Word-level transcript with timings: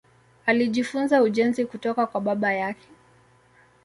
Alijifunza 0.45 1.21
ujenzi 1.23 1.65
kutoka 1.65 2.05
kwa 2.07 2.21
baba 2.21 2.53
yake. 2.53 2.87